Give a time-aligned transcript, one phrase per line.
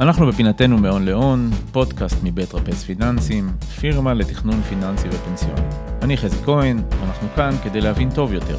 [0.00, 3.50] אנחנו בפינתנו מהון להון, פודקאסט מבית רפס פיננסים,
[3.80, 5.60] פירמה לתכנון פיננסי ופנסיוני.
[6.02, 8.58] אני חזי כהן, ואנחנו כאן כדי להבין טוב יותר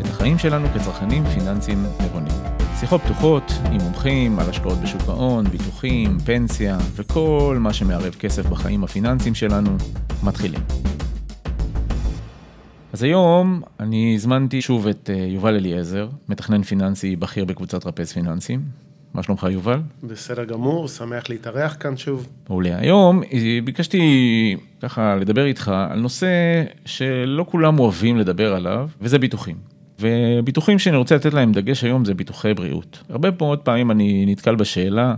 [0.00, 2.32] את החיים שלנו כצרכנים פיננסיים נבונים.
[2.80, 8.84] שיחות פתוחות עם מומחים על השקעות בשוק ההון, ביטוחים, פנסיה וכל מה שמערב כסף בחיים
[8.84, 9.70] הפיננסיים שלנו,
[10.22, 10.60] מתחילים.
[12.92, 18.87] אז היום אני הזמנתי שוב את אה, יובל אליעזר, מתכנן פיננסי בכיר בקבוצת רפז פיננסים.
[19.14, 19.80] מה שלומך יובל?
[20.02, 22.28] בסדר גמור, שמח להתארח כאן שוב.
[22.48, 22.78] מעולה.
[22.78, 26.26] היום אה, ביקשתי ככה לדבר איתך על נושא
[26.84, 29.56] שלא כולם אוהבים לדבר עליו, וזה ביטוחים.
[30.00, 33.02] וביטוחים שאני רוצה לתת להם דגש היום זה ביטוחי בריאות.
[33.08, 35.14] הרבה מאוד פעמים אני נתקל בשאלה,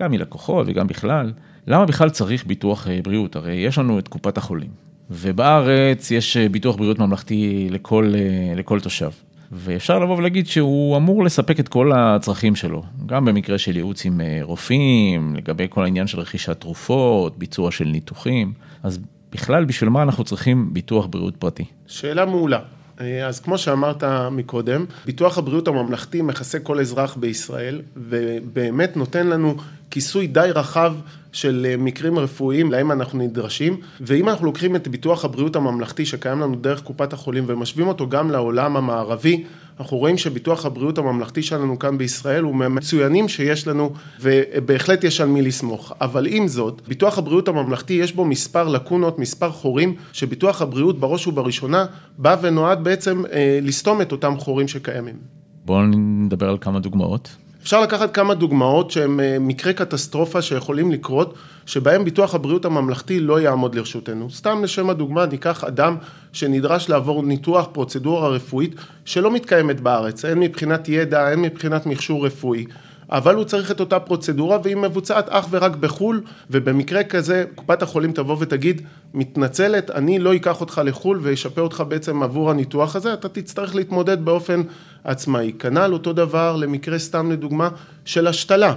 [0.00, 1.32] גם מלקוחות וגם בכלל,
[1.66, 3.36] למה בכלל צריך ביטוח אה, בריאות?
[3.36, 4.70] הרי יש לנו את קופת החולים,
[5.10, 8.14] ובארץ יש אה, ביטוח בריאות ממלכתי לכל,
[8.56, 9.10] לכל תושב.
[9.52, 14.20] ואפשר לבוא ולהגיד שהוא אמור לספק את כל הצרכים שלו, גם במקרה של ייעוץ עם
[14.42, 18.98] רופאים, לגבי כל העניין של רכישת תרופות, ביצוע של ניתוחים, אז
[19.32, 21.64] בכלל בשביל מה אנחנו צריכים ביטוח בריאות פרטי?
[21.86, 22.58] שאלה מעולה.
[23.00, 29.56] אה, אז כמו שאמרת מקודם, ביטוח הבריאות הממלכתי מכסה כל אזרח בישראל, ובאמת נותן לנו
[29.90, 30.94] כיסוי די רחב
[31.32, 36.40] של אה, מקרים רפואיים להם אנחנו נדרשים, ואם אנחנו לוקחים את ביטוח הבריאות הממלכתי שקיים
[36.40, 39.44] לנו דרך קופת החולים ומשווים אותו גם לעולם המערבי,
[39.80, 45.28] אנחנו רואים שביטוח הבריאות הממלכתי שלנו כאן בישראל הוא מהמצוינים שיש לנו ובהחלט יש על
[45.28, 45.92] מי לסמוך.
[46.00, 51.26] אבל עם זאת, ביטוח הבריאות הממלכתי יש בו מספר לקונות, מספר חורים, שביטוח הבריאות בראש
[51.26, 51.86] ובראשונה
[52.18, 55.16] בא ונועד בעצם אה, לסתום את אותם חורים שקיימים.
[55.64, 57.36] בואו נדבר על כמה דוגמאות.
[57.62, 61.34] אפשר לקחת כמה דוגמאות שהם אה, מקרי קטסטרופה שיכולים לקרות,
[61.66, 64.30] שבהם ביטוח הבריאות הממלכתי לא יעמוד לרשותנו.
[64.30, 65.96] סתם לשם הדוגמה, ניקח אדם
[66.32, 68.74] שנדרש לעבור ניתוח, פרוצדורה רפואית,
[69.04, 72.64] שלא מתקיימת בארץ, הן מבחינת ידע, הן מבחינת מכשור רפואי.
[73.12, 78.12] אבל הוא צריך את אותה פרוצדורה והיא מבוצעת אך ורק בחו"ל, ובמקרה כזה קופת החולים
[78.12, 78.82] תבוא ותגיד,
[79.14, 84.24] מתנצלת, אני לא אקח אותך לחו"ל ואשפה אותך בעצם עבור הניתוח הזה, אתה תצטרך להתמודד
[84.24, 84.62] באופן
[85.04, 85.52] עצמאי.
[85.58, 87.68] כנ"ל אותו דבר למקרה סתם לדוגמה
[88.04, 88.74] של השתלה.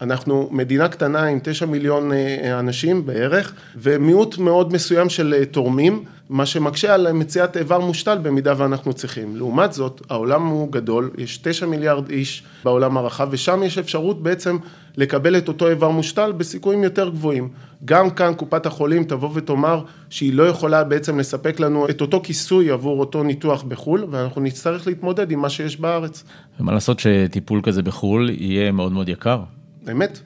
[0.00, 6.04] אנחנו מדינה קטנה עם תשע מיליון אה, אנשים בערך, ומיעוט מאוד מסוים של אה, תורמים,
[6.28, 9.36] מה שמקשה על מציאת איבר מושתל במידה ואנחנו צריכים.
[9.36, 14.56] לעומת זאת, העולם הוא גדול, יש תשע מיליארד איש בעולם הרחב, ושם יש אפשרות בעצם
[14.96, 17.48] לקבל את אותו איבר מושתל בסיכויים יותר גבוהים.
[17.84, 22.70] גם כאן קופת החולים תבוא ותאמר שהיא לא יכולה בעצם לספק לנו את אותו כיסוי
[22.70, 26.24] עבור אותו ניתוח בחו"ל, ואנחנו נצטרך להתמודד עם מה שיש בארץ.
[26.60, 29.40] ומה לעשות שטיפול כזה בחו"ל יהיה מאוד מאוד יקר?
[29.84, 30.20] באמת.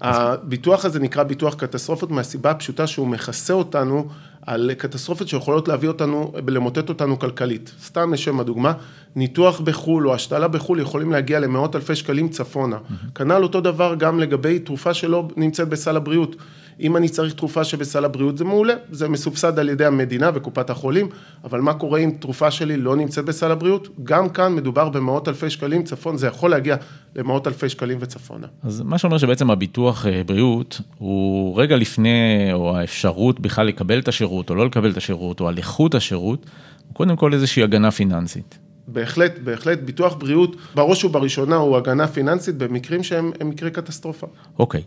[0.00, 4.08] הביטוח הזה נקרא ביטוח קטסטרופות מהסיבה הפשוטה שהוא מכסה אותנו
[4.46, 7.72] על קטסטרופות שיכולות להביא אותנו, למוטט אותנו כלכלית.
[7.82, 8.72] סתם לשם הדוגמה,
[9.16, 12.76] ניתוח בחו"ל או השתלה בחו"ל יכולים להגיע למאות אלפי שקלים צפונה.
[13.14, 16.36] כנ"ל אותו דבר גם לגבי תרופה שלא נמצאת בסל הבריאות.
[16.80, 21.08] אם אני צריך תרופה שבסל הבריאות זה מעולה, זה מסובסד על ידי המדינה וקופת החולים,
[21.44, 23.88] אבל מה קורה אם תרופה שלי לא נמצאת בסל הבריאות?
[24.02, 26.76] גם כאן מדובר במאות אלפי שקלים צפון, זה יכול להגיע
[27.16, 28.46] למאות אלפי שקלים וצפונה.
[28.62, 34.08] אז מה שאומר שבעצם הביטוח אה, בריאות הוא רגע לפני, או האפשרות בכלל לקבל את
[34.08, 36.46] השירות או לא לקבל את השירות, או על איכות השירות,
[36.88, 38.58] הוא קודם כל איזושהי הגנה פיננסית.
[38.88, 44.26] בהחלט, בהחלט, ביטוח בריאות בראש ובראשונה הוא הגנה פיננסית במקרים שהם מקרי קטסטרופה.
[44.58, 44.82] אוקיי,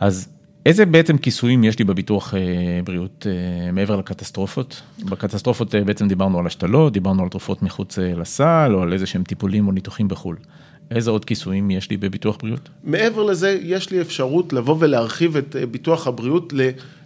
[0.00, 0.28] אז
[0.66, 2.40] איזה בעצם כיסויים יש לי בביטוח אה,
[2.84, 4.82] בריאות אה, מעבר לקטסטרופות?
[5.04, 9.24] בקטסטרופות אה, בעצם דיברנו על השתלות, דיברנו על תרופות מחוץ לסל, או על איזה שהם
[9.24, 10.36] טיפולים או ניתוחים בחו"ל.
[10.90, 12.68] איזה עוד כיסויים יש לי בביטוח בריאות?
[12.84, 16.52] מעבר לזה, יש לי אפשרות לבוא ולהרחיב את ביטוח הבריאות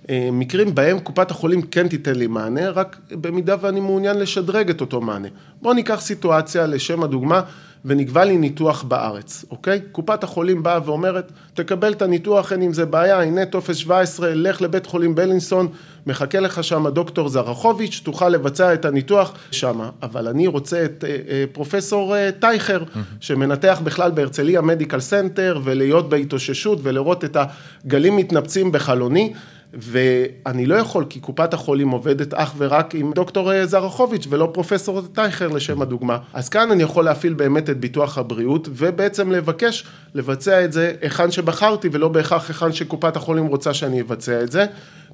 [0.09, 5.01] למקרים בהם קופת החולים כן תיתן לי מענה, רק במידה ואני מעוניין לשדרג את אותו
[5.01, 5.29] מענה.
[5.63, 7.43] בואו ניקח סיטואציה לשם הדוגמה.
[7.85, 9.81] ונקבע לי ניתוח בארץ, אוקיי?
[9.93, 14.63] קופת החולים באה ואומרת, תקבל את הניתוח, אין עם זה בעיה, הנה טופס 17, לך
[14.63, 15.69] לבית חולים בילינסון,
[16.07, 19.81] מחכה לך שם דוקטור זרחוביץ', תוכל לבצע את הניתוח שם.
[20.03, 22.83] אבל אני רוצה את אה, אה, פרופסור אה, טייכר,
[23.21, 27.37] שמנתח בכלל בהרצליה Medical Center, ולהיות בהתאוששות ולראות את
[27.85, 29.33] הגלים מתנפצים בחלוני.
[29.75, 35.03] ואני לא יכול, כי קופת החולים עובדת אך ורק עם דוקטור אה, זרחוביץ' ולא פרופסור
[35.03, 36.19] טייכר לשם הדוגמה.
[36.33, 39.85] אז כאן אני יכול להפעיל באמת את ביטוח הבריאות, ובעצם לבקש
[40.15, 44.67] לבצע את זה היכן שבחרתי, ולא בהכרח היכן שקופת החולים רוצה שאני אבצע את זה.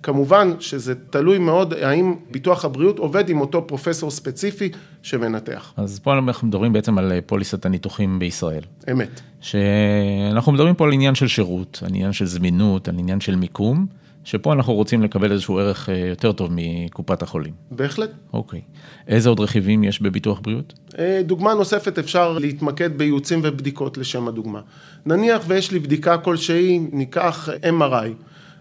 [0.02, 4.68] כמובן שזה תלוי מאוד האם ביטוח הבריאות עובד עם אותו פרופסור ספציפי
[5.02, 5.72] שמנתח.
[5.76, 8.62] אז פה אנחנו מדברים בעצם על פוליסת הניתוחים בישראל.
[8.92, 9.20] אמת.
[9.40, 13.86] שאנחנו מדברים פה על עניין של שירות, על עניין של זמינות, על עניין של מיקום.
[14.26, 17.52] שפה אנחנו רוצים לקבל איזשהו ערך אה, יותר טוב מקופת החולים.
[17.70, 18.10] בהחלט.
[18.32, 18.60] אוקיי.
[19.08, 20.72] איזה עוד רכיבים יש בביטוח בריאות?
[20.98, 24.60] אה, דוגמה נוספת, אפשר להתמקד בייעוצים ובדיקות לשם הדוגמה.
[25.06, 28.08] נניח ויש לי בדיקה כלשהי, ניקח MRI,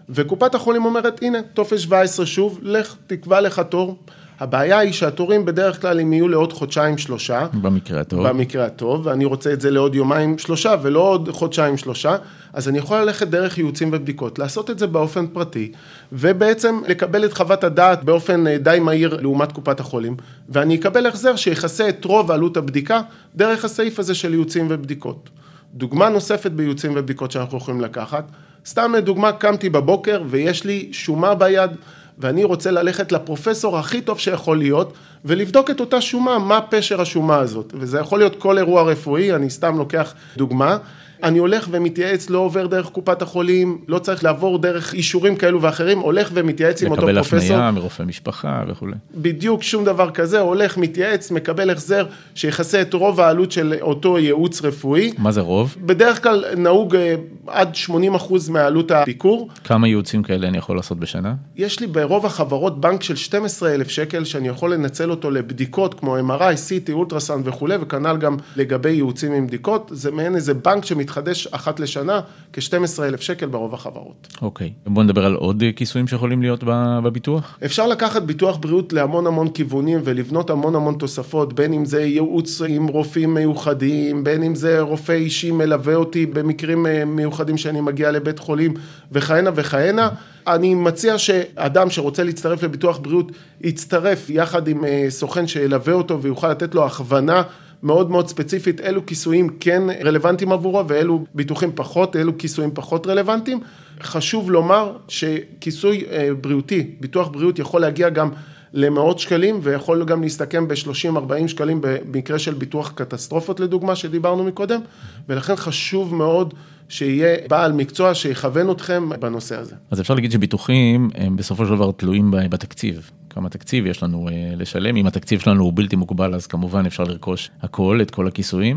[0.08, 3.98] וקופת החולים אומרת, הנה, טופס 17 שוב, לך, תקבע לך תור.
[4.40, 7.46] הבעיה היא שהתורים בדרך כלל הם יהיו לעוד חודשיים שלושה.
[7.52, 8.28] במקרה הטוב.
[8.28, 12.16] במקרה הטוב, ואני רוצה את זה לעוד יומיים שלושה ולא עוד חודשיים שלושה,
[12.52, 15.72] אז אני יכול ללכת דרך ייעוצים ובדיקות, לעשות את זה באופן פרטי,
[16.12, 20.16] ובעצם לקבל את חוות הדעת באופן אה, די מהיר לעומת קופת החולים,
[20.48, 23.00] ואני אקבל החזר שיכסה את רוב עלות הבדיקה
[23.36, 25.30] דרך הסעיף הזה של ייעוצים ובדיקות.
[25.74, 28.24] דוגמה נוספת בייעוצים ובדיקות שאנחנו יכולים לקחת,
[28.66, 31.70] סתם לדוגמה קמתי בבוקר ויש לי שומה ביד.
[32.18, 34.92] ואני רוצה ללכת לפרופסור הכי טוב שיכול להיות,
[35.24, 37.72] ולבדוק את אותה שומה, מה פשר השומה הזאת.
[37.76, 40.78] וזה יכול להיות כל אירוע רפואי, אני סתם לוקח דוגמה.
[41.22, 45.98] אני הולך ומתייעץ, לא עובר דרך קופת החולים, לא צריך לעבור דרך אישורים כאלו ואחרים,
[45.98, 47.20] הולך ומתייעץ עם אותו פרופסור.
[47.20, 48.94] לקבל הפנייה מרופא משפחה וכולי.
[49.14, 54.62] בדיוק, שום דבר כזה, הולך, מתייעץ, מקבל החזר שיכסה את רוב העלות של אותו ייעוץ
[54.62, 55.12] רפואי.
[55.18, 55.76] מה זה רוב?
[55.80, 57.14] בדרך כלל נהוג אה,
[57.46, 59.48] עד 80 אחוז מעלות הביקור.
[59.64, 61.34] כמה ייעוצים כאלה אני יכול לעשות בשנה?
[61.56, 66.18] יש לי ברוב החברות בנק של 12 אלף שקל, שאני יכול לנצל אותו לבדיקות כמו
[66.18, 69.90] MRI, CT, אולטרסאונד וכולי, וכנ"ל גם לגבי ייעוצים עם בדיקות.
[69.94, 72.20] זה מעין איזה בנק שמתחדש אחת לשנה,
[72.52, 74.28] כ-12 אלף שקל ברוב החברות.
[74.42, 74.72] אוקיי.
[74.86, 76.64] בוא נדבר על עוד כיסויים שיכולים להיות
[77.04, 77.58] בביטוח.
[77.64, 82.62] אפשר לקחת ביטוח בריאות להמון המון כיוונים ולבנות המון המון תוספות, בין אם זה ייעוץ
[82.68, 88.10] עם רופאים מיוחדים, בין אם זה רופא אישי מלווה אותי במקרים אה, מיוחדים שאני מגיע
[88.10, 88.74] לבית חולים
[89.12, 90.08] וכהנה וכהנה.
[90.46, 96.50] אני מציע שאדם שרוצה להצטרף לביטוח בריאות, יצטרף יחד עם אה, סוכן שילווה אותו ויוכל
[96.50, 97.42] לתת לו הכוונה.
[97.82, 103.60] מאוד מאוד ספציפית, אילו כיסויים כן רלוונטיים עבורו ואילו ביטוחים פחות, אילו כיסויים פחות רלוונטיים.
[104.02, 108.30] חשוב לומר שכיסוי אה, בריאותי, ביטוח בריאות יכול להגיע גם
[108.72, 114.80] למאות שקלים ויכול גם להסתכם ב-30-40 שקלים במקרה של ביטוח קטסטרופות לדוגמה שדיברנו מקודם
[115.28, 116.54] ולכן חשוב מאוד
[116.88, 119.74] שיהיה בעל מקצוע שיכוון אתכם בנושא הזה.
[119.90, 123.10] אז אפשר להגיד שביטוחים הם בסופו של דבר תלויים בתקציב.
[123.30, 127.04] כמה תקציב יש לנו אה, לשלם, אם התקציב שלנו הוא בלתי מוגבל אז כמובן אפשר
[127.04, 128.76] לרכוש הכל, את כל הכיסויים.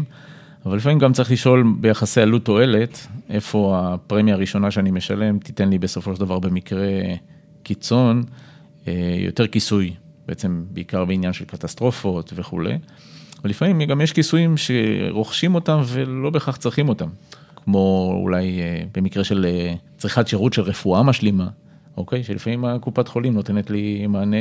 [0.66, 5.78] אבל לפעמים גם צריך לשאול ביחסי עלות תועלת, איפה הפרמיה הראשונה שאני משלם תיתן לי
[5.78, 6.88] בסופו של דבר במקרה
[7.64, 8.24] קיצון
[8.88, 9.94] אה, יותר כיסוי,
[10.28, 12.78] בעצם בעיקר בעניין של קטסטרופות וכולי.
[13.44, 17.08] ולפעמים גם יש כיסויים שרוכשים אותם ולא בהכרח צריכים אותם.
[17.64, 21.48] כמו אולי אה, במקרה של אה, צריכת שירות של רפואה משלימה,
[21.98, 22.24] אוקיי?
[22.24, 24.38] שלפעמים הקופת חולים נותנת לי מענה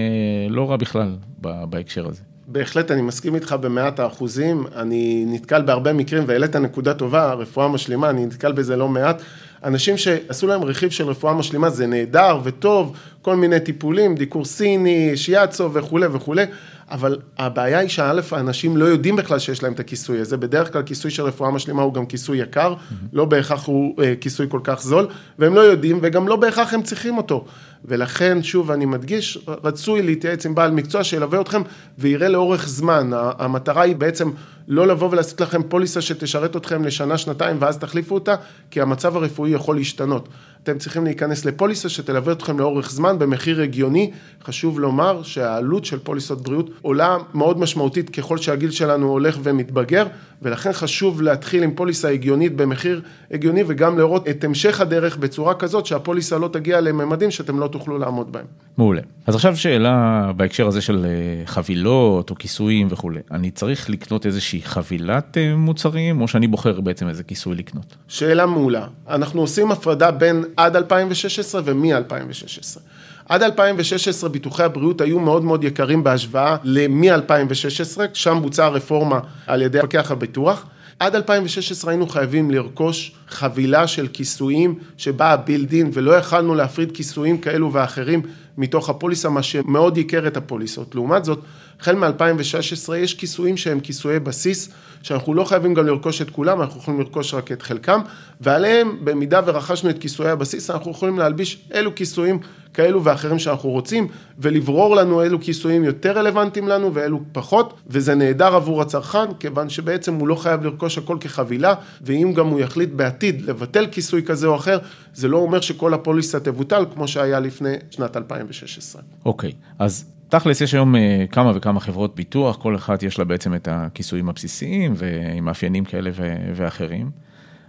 [0.51, 2.23] לא רע בכלל בהקשר הזה.
[2.51, 8.11] בהחלט אני מסכים איתך במאת האחוזים, אני נתקל בהרבה מקרים והעלית נקודה טובה, רפואה משלימה,
[8.11, 9.23] אני נתקל בזה לא מעט.
[9.65, 12.93] אנשים שעשו להם רכיב של רפואה משלימה זה נהדר וטוב,
[13.23, 16.45] כל מיני טיפולים, דיקור סיני, שיאצו וכולי וכולי,
[16.91, 20.83] אבל הבעיה היא שא', האנשים לא יודעים בכלל שיש להם את הכיסוי הזה, בדרך כלל
[20.83, 22.95] כיסוי של רפואה משלימה הוא גם כיסוי יקר, mm-hmm.
[23.13, 25.07] לא בהכרח הוא אה, כיסוי כל כך זול,
[25.39, 27.45] והם לא יודעים וגם לא בהכרח הם צריכים אותו.
[27.85, 31.63] ולכן, שוב, אני מדגיש, רצוי להתייעץ עם בעל מקצוע שילווה אתכם
[31.99, 33.11] ויראה לאורך זמן.
[33.15, 34.31] המטרה היא בעצם
[34.69, 38.35] לא לבוא ולעשות לכם פוליסה שתשרת אתכם לשנה, שנתיים ואז תחליפו אותה,
[38.71, 40.29] כי המצב הרפואי יכול להשתנות.
[40.63, 44.11] אתם צריכים להיכנס לפוליסה שתלווה אתכם לאורך זמן במחיר הגיוני.
[44.45, 50.07] חשוב לומר שהעלות של פוליסות בריאות עולה מאוד משמעותית ככל שהגיל שלנו הולך ומתבגר,
[50.43, 55.87] ולכן חשוב להתחיל עם פוליסה הגיונית במחיר הגיוני וגם לראות את המשך הדרך בצורה כזאת
[55.87, 58.45] שהפוליסה לא תגיע לממדים שאתם לא תוכלו לעמוד בהם.
[58.79, 59.03] מעולה.
[59.27, 63.21] אז עכשיו שאלה בהקשר הזה של אה, חבילות או כיסויים וכולי.
[63.31, 67.97] אני צריך לקנות איזושהי חבילת אה, מוצרים או שאני בוחר בעצם איזה כיסוי לקנות?
[68.09, 68.87] שאלה מעולה.
[69.09, 72.81] אנחנו עושים הפרדה בין עד 2016 ומ-2016.
[73.29, 79.79] עד 2016 ביטוחי הבריאות היו מאוד מאוד יקרים בהשוואה למ-2016, שם בוצעה רפורמה על ידי
[79.79, 80.65] מפקח הביטוח.
[80.99, 87.73] עד 2016 היינו חייבים לרכוש חבילה של כיסויים שבאה בילדין ולא יכלנו להפריד כיסויים כאלו
[87.73, 88.23] ואחרים
[88.59, 90.95] מתוך הפוליסה, מה שמאוד ייקר את הפוליסות.
[90.95, 91.41] לעומת זאת,
[91.81, 94.69] החל מ-2016 יש כיסויים שהם כיסויי בסיס,
[95.03, 98.01] שאנחנו לא חייבים גם לרכוש את כולם, אנחנו יכולים לרכוש רק את חלקם,
[98.41, 102.39] ועליהם, במידה ורכשנו את כיסויי הבסיס, אנחנו יכולים להלביש אילו כיסויים
[102.75, 108.55] כאלו ואחרים שאנחנו רוצים, ולברור לנו אילו כיסויים יותר רלוונטיים לנו ואילו פחות, וזה נהדר
[108.55, 113.43] עבור הצרכן, כיוון שבעצם הוא לא חייב לרכוש הכל כחבילה, ואם גם הוא יחליט בעתיד
[113.43, 114.79] לבטל כיסוי כזה או אחר,
[115.15, 118.17] זה לא אומר שכל הפוליסה תבוטל, כמו שהיה לפני שנת
[118.49, 119.03] 2016.
[119.25, 123.25] אוקיי, okay, אז תכלס יש היום אה, כמה וכמה חברות ביטוח, כל אחת יש לה
[123.25, 126.11] בעצם את הכיסויים הבסיסיים ועם מאפיינים כאלה
[126.55, 127.11] ואחרים.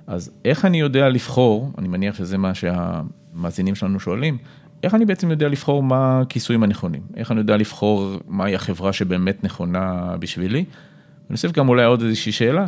[0.08, 4.38] אז איך אני יודע לבחור, אני מניח שזה מה שהמאזינים שלנו שואלים,
[4.84, 7.02] איך אני בעצם יודע לבחור מה הכיסויים הנכונים?
[7.18, 10.60] איך אני יודע לבחור מהי החברה שבאמת נכונה בשבילי?
[10.60, 12.66] אני אוסיף גם אולי עוד איזושהי שאלה,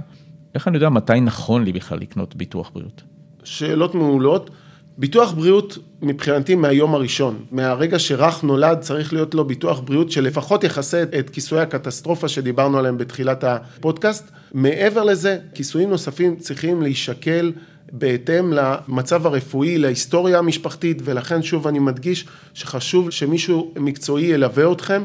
[0.55, 3.03] איך אני יודע מתי נכון לי בכלל לקנות ביטוח בריאות?
[3.43, 4.49] שאלות מעולות.
[4.97, 11.03] ביטוח בריאות מבחינתי מהיום הראשון, מהרגע שרך נולד צריך להיות לו ביטוח בריאות שלפחות יכסה
[11.19, 14.31] את כיסויי הקטסטרופה שדיברנו עליהם בתחילת הפודקאסט.
[14.53, 17.51] מעבר לזה, כיסויים נוספים צריכים להישקל
[17.91, 25.03] בהתאם למצב הרפואי, להיסטוריה המשפחתית, ולכן שוב אני מדגיש שחשוב שמישהו מקצועי ילווה אתכם.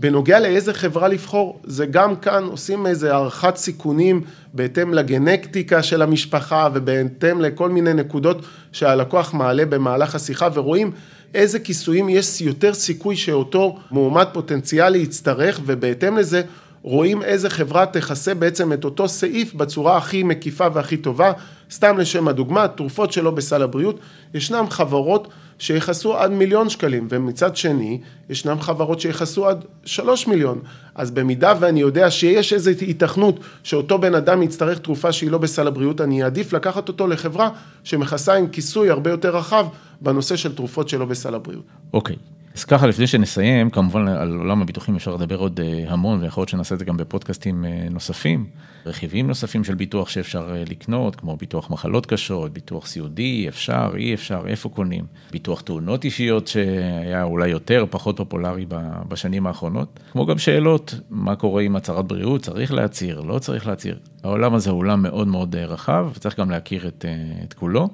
[0.00, 4.22] בנוגע לאיזה חברה לבחור, זה גם כאן עושים איזה הערכת סיכונים
[4.54, 10.90] בהתאם לגנטיקה של המשפחה ובהתאם לכל מיני נקודות שהלקוח מעלה במהלך השיחה ורואים
[11.34, 16.42] איזה כיסויים יש יותר סיכוי שאותו מועמד פוטנציאלי יצטרך ובהתאם לזה
[16.82, 21.32] רואים איזה חברה תכסה בעצם את אותו סעיף בצורה הכי מקיפה והכי טובה.
[21.70, 23.98] סתם לשם הדוגמה, תרופות שלא בסל הבריאות,
[24.34, 30.60] ישנם חברות שיכסו עד מיליון שקלים, ומצד שני, ישנם חברות שיכסו עד שלוש מיליון.
[30.94, 35.66] אז במידה ואני יודע שיש איזו היתכנות שאותו בן אדם יצטרך תרופה שהיא לא בסל
[35.66, 37.50] הבריאות, אני אעדיף לקחת אותו לחברה
[37.84, 39.66] שמכסה עם כיסוי הרבה יותר רחב
[40.00, 41.64] בנושא של תרופות שלא בסל הבריאות.
[41.92, 42.16] אוקיי.
[42.16, 42.37] Okay.
[42.58, 46.48] אז ככה, לפני שנסיים, כמובן על עולם הביטוחים אפשר לדבר עוד אה, המון, ויכול להיות
[46.48, 48.46] שנעשה את זה גם בפודקאסטים אה, נוספים.
[48.86, 54.14] רכיבים נוספים של ביטוח שאפשר אה, לקנות, כמו ביטוח מחלות קשות, ביטוח סיעודי, אפשר, אי
[54.14, 55.04] אפשר, איפה קונים.
[55.30, 58.66] ביטוח תאונות אישיות שהיה אולי יותר, פחות פופולרי
[59.08, 60.00] בשנים האחרונות.
[60.12, 63.98] כמו גם שאלות, מה קורה עם הצהרת בריאות, צריך להצהיר, לא צריך להצהיר.
[64.24, 67.04] העולם הזה הוא עולם מאוד מאוד רחב, וצריך גם להכיר את,
[67.44, 67.88] את כולו.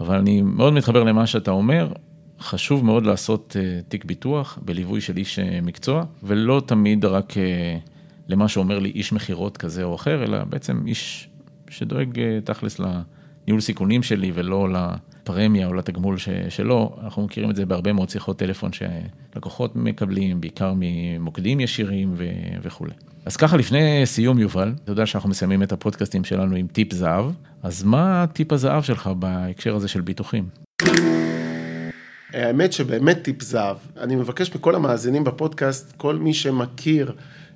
[0.00, 1.92] אבל אני מאוד מתחבר למה שאתה אומר,
[2.40, 7.36] חשוב מאוד לעשות uh, תיק ביטוח בליווי של איש uh, מקצוע, ולא תמיד רק uh,
[8.28, 11.28] למה שאומר לי איש מכירות כזה או אחר, אלא בעצם איש
[11.70, 16.96] שדואג תכלס לניהול סיכונים שלי ולא לפרמיה או לתגמול ש, שלו.
[17.04, 22.24] אנחנו מכירים את זה בהרבה מאוד שיחות טלפון שלקוחות מקבלים, בעיקר ממוקדים ישירים ו,
[22.62, 22.92] וכולי.
[23.24, 27.24] אז ככה, לפני סיום, יובל, אתה יודע שאנחנו מסיימים את הפודקאסטים שלנו עם טיפ זהב,
[27.62, 30.48] אז מה טיפ הזהב שלך בהקשר הזה של ביטוחים?
[32.32, 33.76] האמת שבאמת טיפ זהב.
[34.00, 37.12] אני מבקש מכל המאזינים בפודקאסט, כל מי שמכיר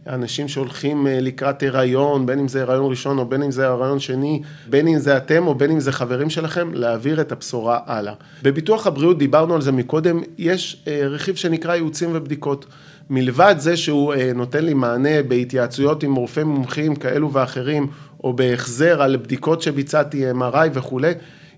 [0.07, 4.01] אנשים שהולכים אה, לקראת הריון, בין אם זה הריון ראשון או בין אם זה הריון
[4.01, 8.15] שני, בין אם זה אתם או בין אם זה חברים שלכם, להעביר את הבשורה הלאה.
[8.43, 12.67] בביטוח הבריאות, דיברנו על זה מקודם, יש אה, רכיב שנקרא ייעוצים ובדיקות.
[13.11, 17.87] מלבד זה שהוא אה, נותן לי מענה בהתייעצויות עם רופאי מומחים כאלו ואחרים,
[18.25, 21.13] או בהחזר על בדיקות שביצעתי, MRI וכולי,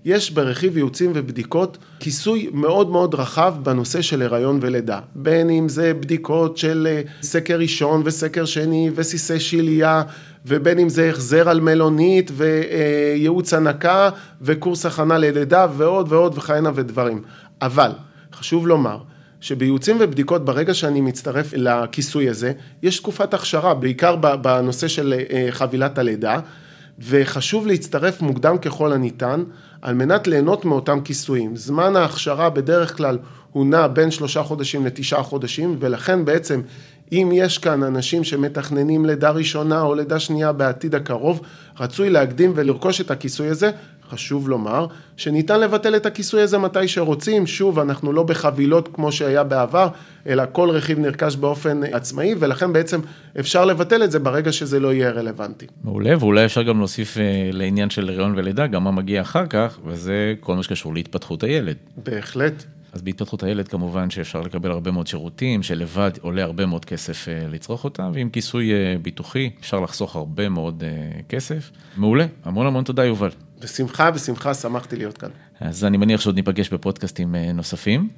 [0.05, 4.99] יש ברכיב ייעוצים ובדיקות כיסוי מאוד מאוד רחב בנושא של הריון ולידה.
[5.15, 10.03] בין אם זה בדיקות של אה, סקר ראשון וסקר שני וסיסי שלייה,
[10.45, 14.09] ובין אם זה החזר על מלונית וייעוץ הנקה
[14.41, 17.21] וקורס הכנה ללידה ועוד ועוד וכהנה ודברים.
[17.61, 17.91] אבל
[18.33, 18.97] חשוב לומר
[19.41, 22.51] שבייעוצים ובדיקות ברגע שאני מצטרף לכיסוי הזה,
[22.83, 26.39] יש תקופת הכשרה, בעיקר בנושא של אה, חבילת הלידה.
[26.99, 29.43] וחשוב להצטרף מוקדם ככל הניתן
[29.81, 31.55] על מנת ליהנות מאותם כיסויים.
[31.55, 33.17] זמן ההכשרה בדרך כלל
[33.51, 36.61] הוא נע בין שלושה חודשים לתשעה חודשים ולכן בעצם
[37.11, 41.41] אם יש כאן אנשים שמתכננים לידה ראשונה או לידה שנייה בעתיד הקרוב,
[41.79, 43.71] רצוי להקדים ולרכוש את הכיסוי הזה.
[44.09, 49.43] חשוב לומר שניתן לבטל את הכיסוי הזה מתי שרוצים, שוב אנחנו לא בחבילות כמו שהיה
[49.43, 49.87] בעבר,
[50.27, 52.99] אלא כל רכיב נרכש באופן עצמאי ולכן בעצם
[53.39, 55.65] אפשר לבטל את זה ברגע שזה לא יהיה רלוונטי.
[55.83, 59.79] מעולה ואולי אפשר גם להוסיף אה, לעניין של הריון ולידה גם מה מגיע אחר כך
[59.85, 61.75] וזה כל מה שקשור להתפתחות הילד.
[61.97, 62.63] בהחלט.
[62.93, 67.47] אז בהתפתחות הילד כמובן שאפשר לקבל הרבה מאוד שירותים, שלבד עולה הרבה מאוד כסף אה,
[67.47, 70.83] לצרוך אותם, ועם כיסוי אה, ביטוחי אפשר לחסוך הרבה מאוד
[71.29, 71.71] כסף.
[71.97, 73.29] מעולה, המון המון תודה יובל.
[73.65, 75.29] בשמחה, בשמחה, שמחתי להיות כאן.
[75.59, 78.09] אז אני מניח שעוד ניפגש בפודקאסטים נוספים.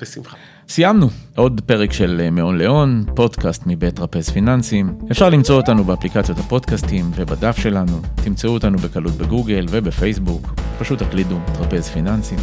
[0.00, 0.36] בשמחה.
[0.68, 4.98] סיימנו, עוד פרק של מאון לאון, פודקאסט מבית רפז פיננסים.
[5.10, 8.00] אפשר למצוא אותנו באפליקציות הפודקאסטים ובדף שלנו.
[8.24, 12.38] תמצאו אותנו בקלות בגוגל ובפייסבוק, פשוט תקלידו טרפז פיננסים.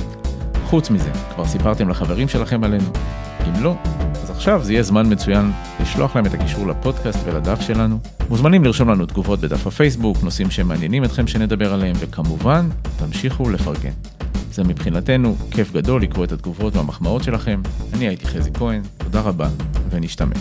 [0.65, 2.89] חוץ מזה, כבר סיפרתם לחברים שלכם עלינו?
[3.47, 3.75] אם לא,
[4.23, 7.99] אז עכשיו זה יהיה זמן מצוין לשלוח להם את הקישור לפודקאסט ולדף שלנו.
[8.29, 13.91] מוזמנים לרשום לנו תגובות בדף הפייסבוק, נושאים שמעניינים אתכם שנדבר עליהם, וכמובן, תמשיכו לפרגן.
[14.51, 17.61] זה מבחינתנו כיף גדול לקרוא את התגובות והמחמאות שלכם.
[17.93, 19.47] אני הייתי חזי כהן, תודה רבה,
[19.89, 20.35] ונשתמע.